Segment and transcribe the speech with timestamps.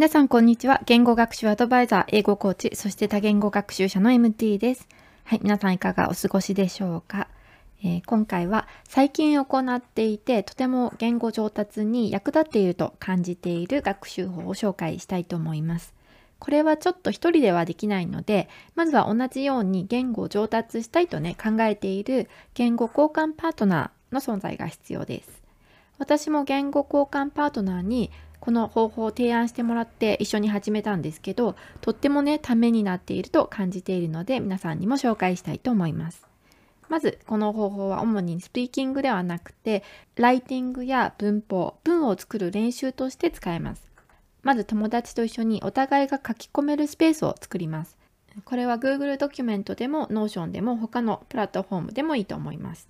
[0.00, 0.80] 皆さんこんにちは。
[0.86, 4.88] 言語学習アドバイザー、英語コーチ、そして多言語学習者の MT です。
[5.24, 7.28] はい、皆さんいかがお過ごしでしょうか、
[7.84, 15.92] えー、今回は最近行っていてとても言語上達に役立っていると感じている学習法を紹介したいと思います。
[16.38, 25.42] これはちょっと一人ではできないので、まずは同じように言語を上達したいとね、考えている言語交換パートナーの存在が必要です。
[25.98, 36.26] 私も言語交換パートナーにこの方法を提案してもらって一緒に始めたんですけどとってもねためになっていると感じているので皆さんにも紹介したいと思います。
[36.88, 39.84] まずこの方法は主にスピーキングではなくて
[40.16, 43.88] ライティングや文法文を作る練習として使えます。
[44.42, 47.96] まず友達と一緒にお互いが書き込めるスペースを作ります。
[48.44, 52.88] これは Google ドキュメントでも Notion でも他のプラットフォームでもいいと思います。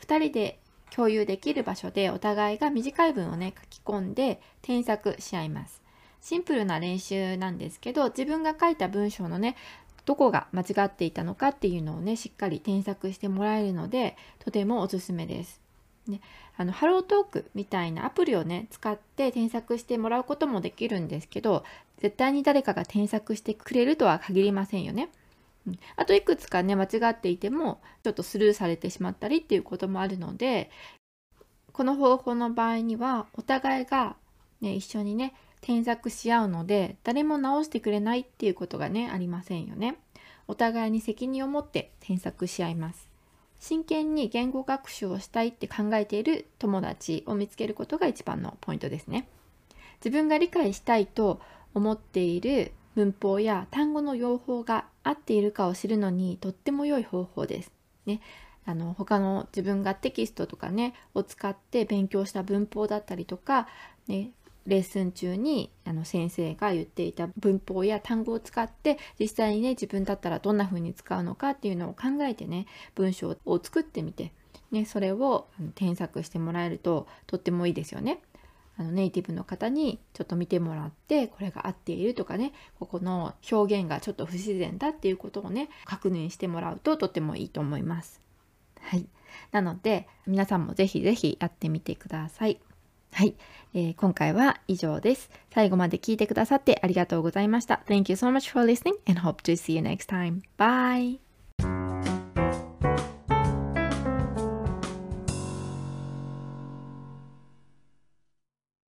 [0.00, 0.58] 2人で
[0.94, 5.82] 共有できる場所でお互いが短い文をね書き込んで添削し合います。
[6.20, 9.56] シンプルな練習なんですけど自分が書いた文章のね
[10.04, 15.60] どこが間違っていたのかっていうのをねしっかり添削してもらえるのでとてもおすすめです。
[16.06, 16.20] ね、
[16.56, 21.64] あのハロートークみたいなアプリをね使って添削してもらうこともできるんですけど
[21.98, 25.10] 絶対に誰かが添削してくれるとは限りませんよね。
[25.96, 30.70] あといくつかね間違っていてもちょっとスルーされてしまったりっていうこともあるので
[31.72, 34.16] この方法の場合にはお互いが、
[34.60, 39.96] ね、一緒にね添削し合うので誰も直してくれないっていうことがねありませんよね。
[40.48, 43.08] お互いに責任を持って添削し合います。
[43.60, 49.28] 真剣に言語学習をしたいって考えている友達を見つけることが一番のポイントですね。
[50.04, 51.40] 自分が理解したいと
[51.72, 57.72] 思っている文法や単語の用法が合っているかを知るのにとっても良い方法です。
[58.06, 58.20] ね、
[58.64, 63.68] あの他の自分がテキストとかねを使って勉強した文法だったりとか、
[64.06, 64.32] ね、
[64.66, 74.32] レッスン中にあの先生が言っていた文法や単語を使って実際にね自分だったらどんな風に使うのかっていうのを考えてね文章を作ってみて、
[74.70, 78.20] ね、それを添削してもらえるととってもいいですよね。
[78.78, 88.20] あのネイティブの方にちょっと見てもらってこれが合っているとかねここの表現がちょっと不自然だっていうことをね確認してもらうととてもいいと思います。
[88.80, 89.06] はい、
[89.52, 92.58] なので皆さんもぜひぜひやってみてください。
[93.12, 93.34] はい、
[93.74, 95.30] えー、今回は以上です。
[95.50, 97.82] 最後まで聞いてくださってありがとうございました。
[97.86, 100.40] Thank you so much for listening and hope to see you next time.
[100.56, 101.31] Bye!